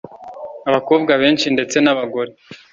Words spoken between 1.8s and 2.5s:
n'abagore,